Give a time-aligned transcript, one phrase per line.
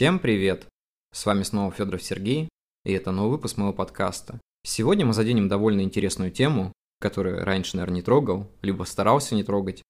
[0.00, 0.66] Всем привет!
[1.12, 2.48] С вами снова Федоров Сергей,
[2.86, 4.40] и это новый выпуск моего подкаста.
[4.64, 6.72] Сегодня мы заденем довольно интересную тему,
[7.02, 9.82] которую раньше, наверное, не трогал, либо старался не трогать.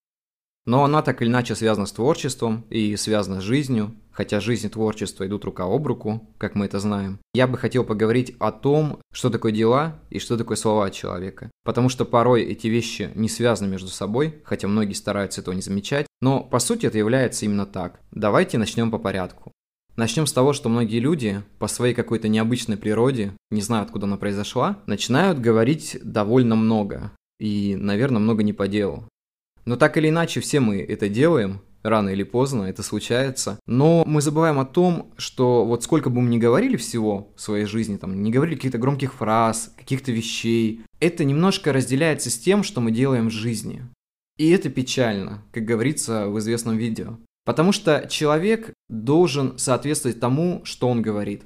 [0.67, 4.69] Но она так или иначе связана с творчеством и связана с жизнью, хотя жизнь и
[4.69, 7.21] творчество идут рука об руку, как мы это знаем.
[7.33, 11.53] Я бы хотел поговорить о том, что такое дела и что такое слова человека.
[11.63, 16.09] Потому что порой эти вещи не связаны между собой, хотя многие стараются этого не замечать,
[16.21, 18.01] но по сути это является именно так.
[18.11, 19.53] Давайте начнем по порядку.
[19.97, 24.17] Начнем с того, что многие люди по своей какой-то необычной природе, не знаю откуда она
[24.17, 27.13] произошла, начинают говорить довольно много.
[27.39, 29.09] И, наверное, много не по делу.
[29.65, 33.59] Но так или иначе, все мы это делаем, рано или поздно это случается.
[33.67, 37.65] Но мы забываем о том, что вот сколько бы мы ни говорили всего в своей
[37.65, 42.81] жизни, там, не говорили каких-то громких фраз, каких-то вещей, это немножко разделяется с тем, что
[42.81, 43.83] мы делаем в жизни.
[44.37, 47.19] И это печально, как говорится в известном видео.
[47.51, 51.43] Потому что человек должен соответствовать тому, что он говорит.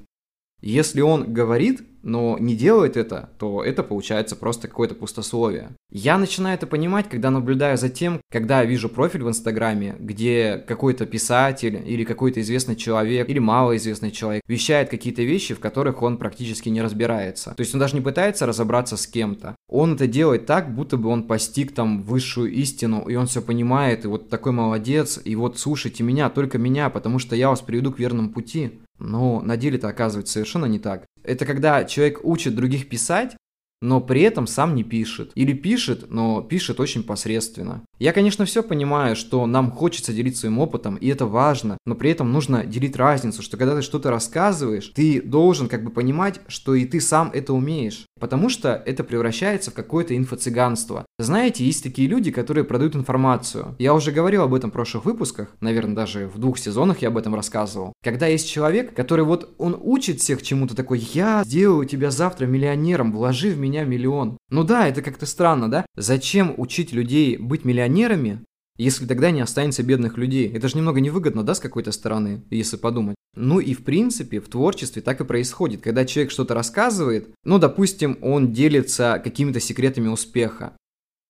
[0.61, 5.71] Если он говорит, но не делает это, то это получается просто какое-то пустословие.
[5.91, 11.05] Я начинаю это понимать, когда наблюдаю за тем, когда вижу профиль в Инстаграме, где какой-то
[11.07, 16.69] писатель или какой-то известный человек или малоизвестный человек вещает какие-то вещи, в которых он практически
[16.69, 17.55] не разбирается.
[17.55, 19.55] То есть он даже не пытается разобраться с кем-то.
[19.67, 24.05] Он это делает так, будто бы он постиг там высшую истину, и он все понимает,
[24.05, 27.91] и вот такой молодец, и вот слушайте меня, только меня, потому что я вас приведу
[27.91, 28.79] к верному пути.
[28.99, 31.05] Но на деле это оказывается совершенно не так.
[31.23, 33.35] Это когда человек учит других писать,
[33.81, 35.31] но при этом сам не пишет.
[35.35, 37.83] Или пишет, но пишет очень посредственно.
[37.99, 42.09] Я, конечно, все понимаю, что нам хочется делиться своим опытом, и это важно, но при
[42.09, 46.73] этом нужно делить разницу, что когда ты что-то рассказываешь, ты должен как бы понимать, что
[46.73, 48.05] и ты сам это умеешь.
[48.19, 51.05] Потому что это превращается в какое-то инфо-цыганство.
[51.19, 53.75] Знаете, есть такие люди, которые продают информацию.
[53.77, 57.17] Я уже говорил об этом в прошлых выпусках, наверное, даже в двух сезонах я об
[57.17, 57.93] этом рассказывал.
[58.03, 63.11] Когда есть человек, который вот он учит всех чему-то такой, я сделаю тебя завтра миллионером,
[63.11, 64.37] вложи в меня миллион.
[64.49, 65.85] Ну да, это как-то странно, да?
[65.95, 68.41] Зачем учить людей быть миллионерами,
[68.77, 70.51] если тогда не останется бедных людей.
[70.51, 73.15] Это же немного невыгодно, да, с какой-то стороны, если подумать.
[73.35, 75.81] Ну и в принципе в творчестве так и происходит.
[75.81, 80.73] Когда человек что-то рассказывает, ну, допустим, он делится какими-то секретами успеха.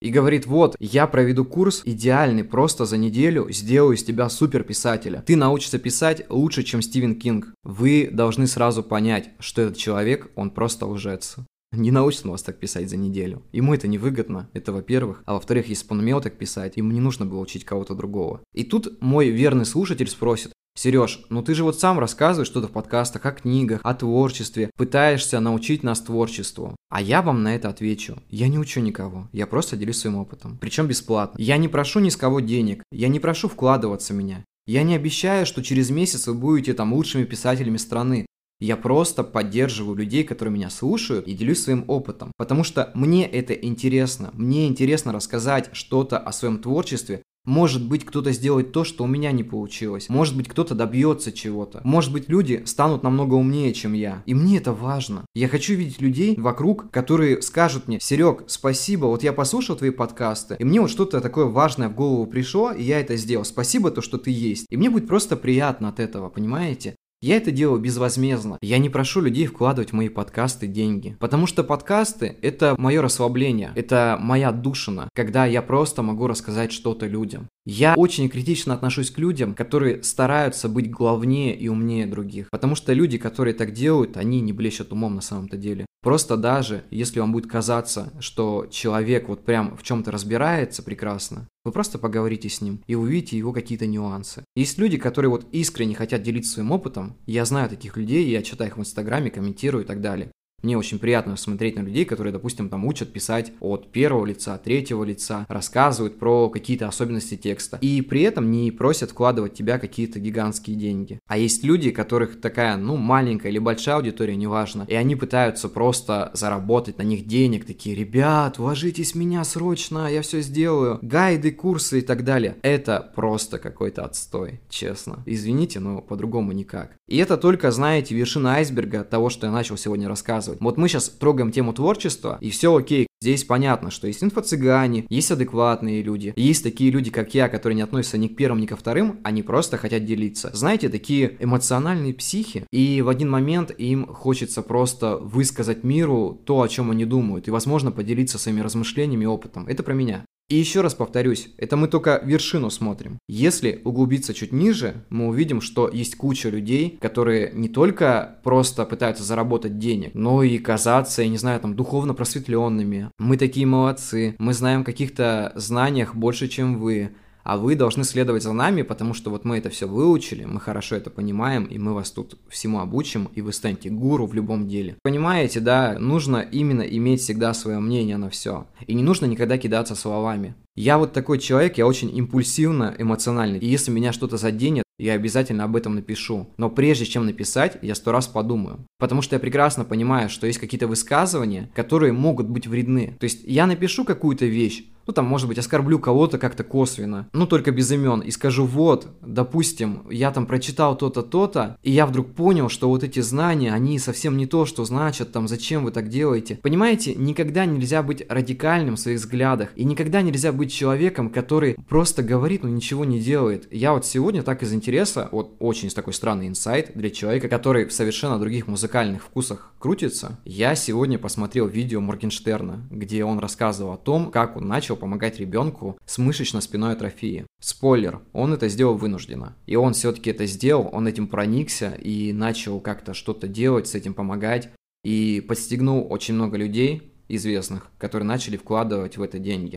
[0.01, 5.23] И говорит, вот, я проведу курс идеальный, просто за неделю сделаю из тебя суперписателя.
[5.25, 7.53] Ты научишься писать лучше, чем Стивен Кинг.
[7.63, 11.37] Вы должны сразу понять, что этот человек, он просто лжец
[11.75, 13.43] не научит он вас так писать за неделю.
[13.51, 15.23] Ему это невыгодно, это во-первых.
[15.25, 18.41] А во-вторых, если бы он умел так писать, ему не нужно было учить кого-то другого.
[18.53, 22.71] И тут мой верный слушатель спросит, Сереж, ну ты же вот сам рассказываешь что-то в
[22.71, 26.75] подкастах о книгах, о творчестве, пытаешься научить нас творчеству.
[26.89, 28.17] А я вам на это отвечу.
[28.29, 30.57] Я не учу никого, я просто делюсь своим опытом.
[30.59, 31.41] Причем бесплатно.
[31.41, 34.43] Я не прошу ни с кого денег, я не прошу вкладываться в меня.
[34.67, 38.25] Я не обещаю, что через месяц вы будете там лучшими писателями страны.
[38.59, 42.31] Я просто поддерживаю людей, которые меня слушают и делюсь своим опытом.
[42.37, 44.31] Потому что мне это интересно.
[44.33, 49.31] Мне интересно рассказать что-то о своем творчестве, может быть, кто-то сделает то, что у меня
[49.31, 50.09] не получилось.
[50.09, 51.79] Может быть, кто-то добьется чего-то.
[51.83, 54.23] Может быть, люди станут намного умнее, чем я.
[54.25, 55.25] И мне это важно.
[55.35, 60.55] Я хочу видеть людей вокруг, которые скажут мне, Серег, спасибо, вот я послушал твои подкасты,
[60.57, 63.45] и мне вот что-то такое важное в голову пришло, и я это сделал.
[63.45, 64.65] Спасибо то, что ты есть.
[64.69, 66.94] И мне будет просто приятно от этого, понимаете?
[67.25, 68.59] Я это делаю безвозмездно.
[68.61, 71.17] Я не прошу людей вкладывать в мои подкасты деньги.
[71.19, 77.07] Потому что подкасты– это мое расслабление, это моя душина, когда я просто могу рассказать что-то
[77.07, 77.47] людям.
[77.65, 82.47] Я очень критично отношусь к людям, которые стараются быть главнее и умнее других.
[82.51, 85.87] Потому что люди, которые так делают, они не блещут умом на самом-то деле.
[86.03, 91.71] Просто даже, если вам будет казаться, что человек вот прям в чем-то разбирается прекрасно, вы
[91.71, 94.43] просто поговорите с ним и увидите его какие-то нюансы.
[94.55, 97.17] Есть люди, которые вот искренне хотят делиться своим опытом.
[97.25, 100.29] Я знаю таких людей, я читаю их в Инстаграме, комментирую и так далее.
[100.65, 105.03] Мне очень приятно смотреть на людей, которые, допустим, там учат писать от первого лица, третьего
[105.03, 107.77] лица, рассказывают про какие-то особенности текста.
[107.81, 111.19] И при этом не просят вкладывать в тебя какие-то гигантские деньги.
[111.27, 116.31] А есть люди, которых такая, ну, маленькая или большая аудитория, неважно, и они пытаются просто
[116.33, 121.99] заработать на них денег, такие, ребят, вложитесь в меня срочно, я все сделаю, гайды, курсы
[121.99, 122.57] и так далее.
[122.63, 125.21] Это просто какой-то отстой, честно.
[125.27, 126.97] Извините, но по-другому никак.
[127.07, 130.61] И это только, знаете, вершина айсберга того, что я начал сегодня рассказывать рассказывать.
[130.61, 133.07] Вот мы сейчас трогаем тему творчества, и все окей.
[133.21, 137.81] Здесь понятно, что есть инфо-цыгане, есть адекватные люди, есть такие люди, как я, которые не
[137.81, 140.51] относятся ни к первым, ни ко вторым, они просто хотят делиться.
[140.53, 146.67] Знаете, такие эмоциональные психи, и в один момент им хочется просто высказать миру то, о
[146.67, 149.67] чем они думают, и, возможно, поделиться своими размышлениями и опытом.
[149.67, 150.25] Это про меня.
[150.47, 153.17] И еще раз повторюсь, это мы только вершину смотрим.
[153.27, 159.23] Если углубиться чуть ниже, мы увидим, что есть куча людей, которые не только просто пытаются
[159.23, 163.09] заработать денег, но и казаться, я не знаю, там, духовно просветленными.
[163.17, 167.15] Мы такие молодцы, мы знаем каких-то знаниях больше, чем вы,
[167.45, 170.95] а вы должны следовать за нами, потому что вот мы это все выучили, мы хорошо
[170.95, 174.95] это понимаем, и мы вас тут всему обучим, и вы станете гуру в любом деле.
[175.03, 178.65] Понимаете, да, нужно именно иметь всегда свое мнение на все.
[178.87, 180.55] И не нужно никогда кидаться словами.
[180.75, 183.59] Я вот такой человек, я очень импульсивно эмоциональный.
[183.59, 186.47] И если меня что-то заденет, я обязательно об этом напишу.
[186.57, 188.79] Но прежде чем написать, я сто раз подумаю.
[188.97, 193.15] Потому что я прекрасно понимаю, что есть какие-то высказывания, которые могут быть вредны.
[193.19, 197.47] То есть я напишу какую-то вещь, ну там, может быть, оскорблю кого-то как-то косвенно, ну
[197.47, 202.33] только без имен, и скажу, вот, допустим, я там прочитал то-то, то-то, и я вдруг
[202.33, 206.09] понял, что вот эти знания, они совсем не то, что значат, там, зачем вы так
[206.09, 206.59] делаете.
[206.61, 212.23] Понимаете, никогда нельзя быть радикальным в своих взглядах, и никогда нельзя быть человеком, который просто
[212.23, 213.67] говорит, но ничего не делает.
[213.71, 217.93] Я вот сегодня так из интереса, вот очень такой странный инсайт для человека, который в
[217.93, 224.31] совершенно других музыкальных вкусах крутится, я сегодня посмотрел видео Моргенштерна, где он рассказывал о том,
[224.31, 227.45] как он начал начал помогать ребенку с мышечно-спиной атрофией.
[227.59, 229.55] Спойлер, он это сделал вынужденно.
[229.67, 234.13] И он все-таки это сделал, он этим проникся и начал как-то что-то делать, с этим
[234.13, 234.69] помогать.
[235.03, 239.75] И подстегнул очень много людей, известных, которые начали вкладывать в это деньги.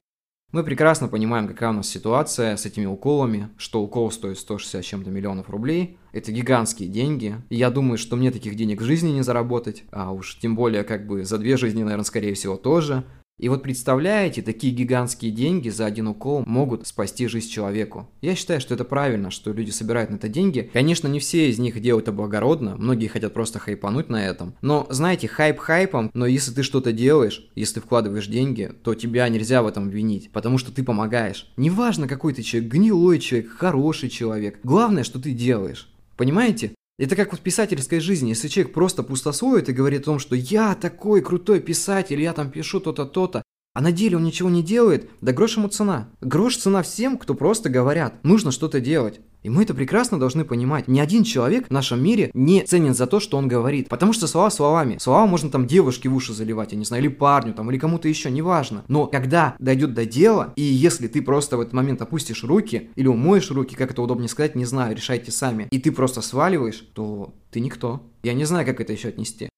[0.50, 5.10] Мы прекрасно понимаем, какая у нас ситуация с этими уколами, что укол стоит 160 чем-то
[5.10, 5.98] миллионов рублей.
[6.12, 7.36] Это гигантские деньги.
[7.50, 10.84] И я думаю, что мне таких денег в жизни не заработать, а уж тем более
[10.84, 13.04] как бы за две жизни, наверное, скорее всего тоже.
[13.38, 18.08] И вот представляете, такие гигантские деньги за один укол могут спасти жизнь человеку.
[18.20, 20.68] Я считаю, что это правильно, что люди собирают на это деньги.
[20.72, 24.54] Конечно, не все из них делают это благородно, многие хотят просто хайпануть на этом.
[24.62, 29.62] Но, знаете, хайп хайпом, но если ты что-то делаешь, если вкладываешь деньги, то тебя нельзя
[29.62, 31.52] в этом винить, потому что ты помогаешь.
[31.58, 34.58] Неважно, какой ты человек, гнилой человек, хороший человек.
[34.64, 35.90] Главное, что ты делаешь.
[36.16, 36.72] Понимаете?
[36.98, 40.34] Это как вот в писательской жизни, если человек просто пустосвоит и говорит о том, что
[40.34, 43.42] я такой крутой писатель, я там пишу то-то, то-то,
[43.78, 46.08] а на деле он ничего не делает, да грош ему цена.
[46.20, 49.20] Грош цена всем, кто просто говорят, нужно что-то делать.
[49.44, 50.88] И мы это прекрасно должны понимать.
[50.88, 53.88] Ни один человек в нашем мире не ценен за то, что он говорит.
[53.88, 54.98] Потому что слова словами.
[54.98, 58.08] Слова можно там девушке в уши заливать, я не знаю, или парню там, или кому-то
[58.08, 58.82] еще, неважно.
[58.88, 63.06] Но когда дойдет до дела, и если ты просто в этот момент опустишь руки, или
[63.06, 67.32] умоешь руки, как это удобнее сказать, не знаю, решайте сами, и ты просто сваливаешь, то
[67.52, 68.02] ты никто.
[68.24, 69.48] Я не знаю, как это еще отнести.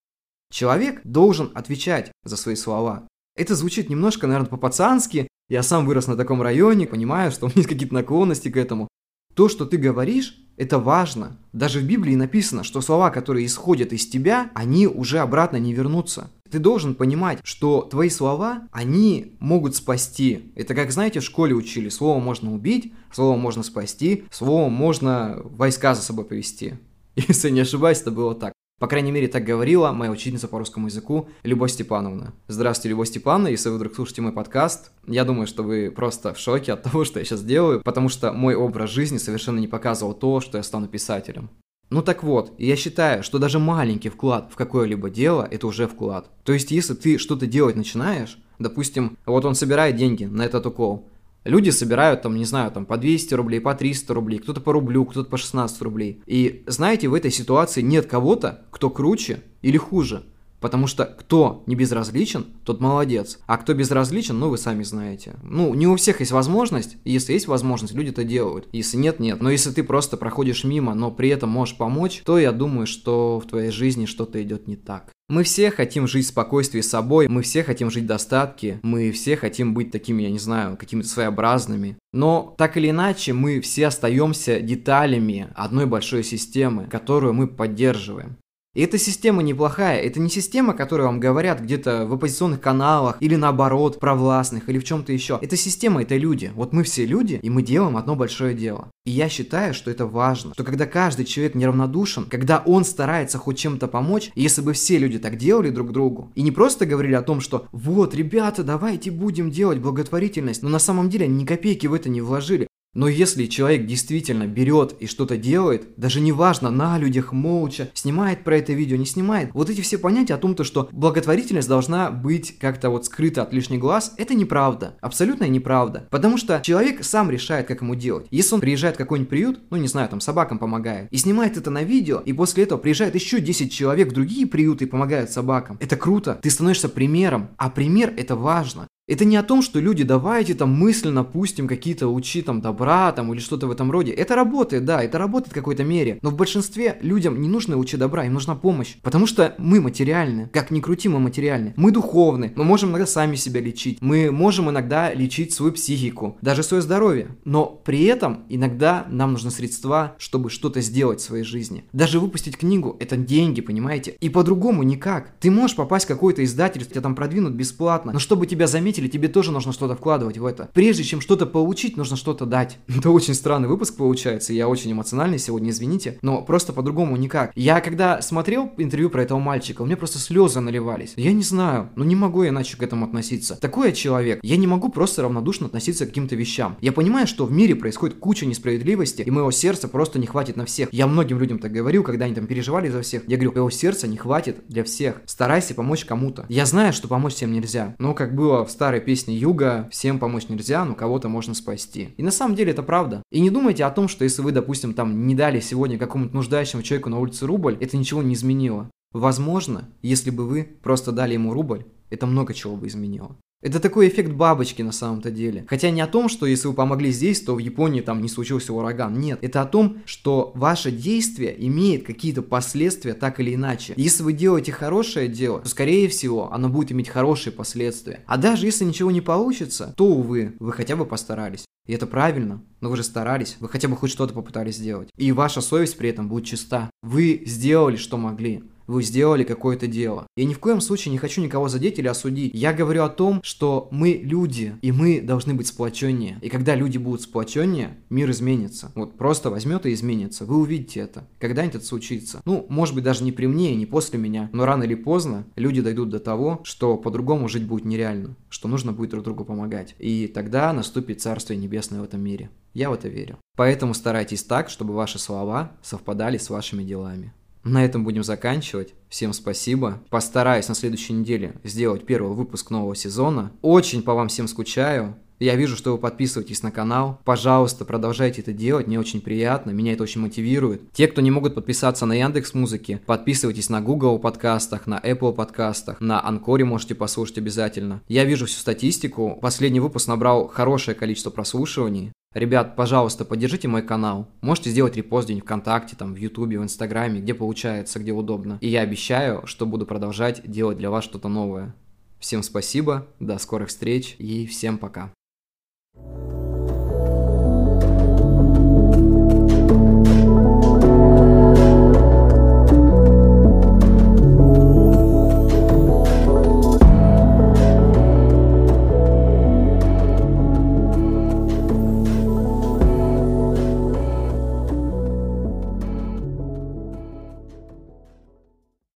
[0.52, 3.06] Человек должен отвечать за свои слова.
[3.36, 5.28] Это звучит немножко, наверное, по-пацански.
[5.48, 8.88] Я сам вырос на таком районе, понимаю, что у меня есть какие-то наклонности к этому.
[9.34, 11.38] То, что ты говоришь, это важно.
[11.52, 16.30] Даже в Библии написано, что слова, которые исходят из тебя, они уже обратно не вернутся.
[16.50, 20.52] Ты должен понимать, что твои слова, они могут спасти.
[20.56, 21.88] Это как, знаете, в школе учили.
[21.88, 26.78] Слово можно убить, слово можно спасти, слово можно войска за собой повести.
[27.16, 28.52] Если не ошибаюсь, это было так.
[28.80, 32.32] По крайней мере, так говорила моя учительница по русскому языку Любовь Степановна.
[32.48, 34.90] Здравствуйте, Любовь Степановна, если вы вдруг слушаете мой подкаст.
[35.06, 38.32] Я думаю, что вы просто в шоке от того, что я сейчас делаю, потому что
[38.32, 41.50] мой образ жизни совершенно не показывал то, что я стану писателем.
[41.90, 46.30] Ну так вот, я считаю, что даже маленький вклад в какое-либо дело– это уже вклад.
[46.44, 51.06] То есть, если ты что-то делать начинаешь, допустим, вот он собирает деньги на этот укол,
[51.44, 55.04] Люди собирают там, не знаю, там по 200 рублей, по 300 рублей, кто-то по рублю,
[55.06, 56.22] кто-то по 16 рублей.
[56.26, 60.24] И знаете, в этой ситуации нет кого-то, кто круче или хуже.
[60.60, 63.38] Потому что кто не безразличен, тот молодец.
[63.46, 65.36] А кто безразличен, ну вы сами знаете.
[65.42, 66.98] Ну, не у всех есть возможность.
[67.04, 68.68] Если есть возможность, люди это делают.
[68.72, 69.40] Если нет, нет.
[69.40, 73.40] Но если ты просто проходишь мимо, но при этом можешь помочь, то я думаю, что
[73.40, 75.10] в твоей жизни что-то идет не так.
[75.30, 79.12] Мы все хотим жить в спокойствии с собой, мы все хотим жить в достатке, мы
[79.12, 81.96] все хотим быть такими, я не знаю, какими-то своеобразными.
[82.12, 88.38] Но так или иначе, мы все остаемся деталями одной большой системы, которую мы поддерживаем.
[88.80, 93.36] И эта система неплохая, это не система, которую вам говорят где-то в оппозиционных каналах или
[93.36, 95.38] наоборот, провластных или в чем-то еще.
[95.42, 96.50] Эта система, это люди.
[96.54, 98.88] Вот мы все люди, и мы делаем одно большое дело.
[99.04, 103.58] И я считаю, что это важно, что когда каждый человек неравнодушен, когда он старается хоть
[103.58, 107.22] чем-то помочь, если бы все люди так делали друг другу, и не просто говорили о
[107.22, 111.92] том, что вот, ребята, давайте будем делать благотворительность, но на самом деле ни копейки в
[111.92, 117.32] это не вложили, но если человек действительно берет и что-то делает, даже неважно, на людях,
[117.32, 120.88] молча, снимает про это видео, не снимает, вот эти все понятия о том, то, что
[120.90, 124.96] благотворительность должна быть как-то вот скрыта от лишних глаз, это неправда.
[125.00, 126.08] Абсолютно неправда.
[126.10, 128.26] Потому что человек сам решает, как ему делать.
[128.30, 131.70] Если он приезжает в какой-нибудь приют, ну не знаю, там собакам помогает, и снимает это
[131.70, 135.78] на видео, и после этого приезжает еще 10 человек в другие приюты и помогают собакам,
[135.80, 136.40] это круто.
[136.42, 138.88] Ты становишься примером, а пример это важно.
[139.10, 143.32] Это не о том, что люди, давайте там мысленно пустим какие-то лучи там добра там
[143.34, 144.12] или что-то в этом роде.
[144.12, 146.20] Это работает, да, это работает в какой-то мере.
[146.22, 148.94] Но в большинстве людям не нужны лучи добра, им нужна помощь.
[149.02, 150.48] Потому что мы материальны.
[150.52, 151.74] Как ни крути, мы материальны.
[151.76, 152.52] Мы духовны.
[152.54, 153.98] Мы можем иногда сами себя лечить.
[154.00, 157.36] Мы можем иногда лечить свою психику, даже свое здоровье.
[157.44, 161.82] Но при этом иногда нам нужны средства, чтобы что-то сделать в своей жизни.
[161.92, 164.14] Даже выпустить книгу– это деньги, понимаете?
[164.20, 165.32] И по-другому никак.
[165.40, 168.12] Ты можешь попасть в какое-то издательство, тебя там продвинут бесплатно.
[168.12, 170.68] Но чтобы тебя заметили, родители, тебе тоже нужно что-то вкладывать в это.
[170.72, 172.78] Прежде чем что-то получить, нужно что-то дать.
[172.88, 177.52] Это очень странный выпуск получается, я очень эмоциональный сегодня, извините, но просто по-другому никак.
[177.54, 181.14] Я когда смотрел интервью про этого мальчика, у меня просто слезы наливались.
[181.16, 183.56] Я не знаю, ну не могу я иначе к этому относиться.
[183.56, 186.76] Такой я человек, я не могу просто равнодушно относиться к каким-то вещам.
[186.80, 190.64] Я понимаю, что в мире происходит куча несправедливости, и моего сердца просто не хватит на
[190.64, 190.88] всех.
[190.92, 193.22] Я многим людям так говорю, когда они там переживали за всех.
[193.28, 195.22] Я говорю, моего сердца не хватит для всех.
[195.26, 196.46] Старайся помочь кому-то.
[196.48, 200.48] Я знаю, что помочь всем нельзя, но как было в старой песни Юга «Всем помочь
[200.48, 202.14] нельзя, но кого-то можно спасти».
[202.16, 203.22] И на самом деле это правда.
[203.30, 206.82] И не думайте о том, что если вы, допустим, там не дали сегодня какому-то нуждающему
[206.82, 208.90] человеку на улице рубль, это ничего не изменило.
[209.12, 213.36] Возможно, если бы вы просто дали ему рубль, это много чего бы изменило.
[213.62, 215.66] Это такой эффект бабочки на самом-то деле.
[215.68, 218.72] Хотя не о том, что если вы помогли здесь, то в Японии там не случился
[218.72, 219.20] ураган.
[219.20, 223.92] Нет, это о том, что ваше действие имеет какие-то последствия так или иначе.
[223.96, 228.24] Если вы делаете хорошее дело, то скорее всего оно будет иметь хорошие последствия.
[228.26, 231.66] А даже если ничего не получится, то увы, вы хотя бы постарались.
[231.86, 235.10] И это правильно, но вы же старались, вы хотя бы хоть что-то попытались сделать.
[235.16, 236.88] И ваша совесть при этом будет чиста.
[237.02, 240.26] Вы сделали, что могли вы сделали какое-то дело.
[240.36, 242.52] Я ни в коем случае не хочу никого задеть или осудить.
[242.54, 246.38] Я говорю о том, что мы люди, и мы должны быть сплоченнее.
[246.42, 248.90] И когда люди будут сплоченнее, мир изменится.
[248.96, 250.44] Вот просто возьмет и изменится.
[250.44, 251.28] Вы увидите это.
[251.38, 252.42] Когда-нибудь это случится.
[252.44, 255.46] Ну, может быть, даже не при мне и не после меня, но рано или поздно
[255.54, 259.94] люди дойдут до того, что по-другому жить будет нереально, что нужно будет друг другу помогать.
[259.98, 262.50] И тогда наступит Царствие Небесное в этом мире.
[262.74, 263.38] Я в это верю.
[263.56, 267.32] Поэтому старайтесь так, чтобы ваши слова совпадали с вашими делами.
[267.64, 268.94] На этом будем заканчивать.
[269.08, 270.00] Всем спасибо.
[270.08, 273.52] Постараюсь на следующей неделе сделать первый выпуск нового сезона.
[273.62, 275.16] Очень по вам всем скучаю.
[275.40, 277.18] Я вижу, что вы подписываетесь на канал.
[277.24, 280.92] Пожалуйста, продолжайте это делать, мне очень приятно, меня это очень мотивирует.
[280.92, 285.98] Те, кто не могут подписаться на Яндекс Музыки, подписывайтесь на Google подкастах, на Apple подкастах,
[286.02, 288.02] на Анкоре можете послушать обязательно.
[288.06, 289.38] Я вижу всю статистику.
[289.40, 292.12] Последний выпуск набрал хорошее количество прослушиваний.
[292.32, 294.28] Ребят, пожалуйста, поддержите мой канал.
[294.40, 298.58] Можете сделать репост где-нибудь ВКонтакте, там, в Ютубе, в Инстаграме, где получается, где удобно.
[298.60, 301.74] И я обещаю, что буду продолжать делать для вас что-то новое.
[302.20, 305.12] Всем спасибо, до скорых встреч и всем пока.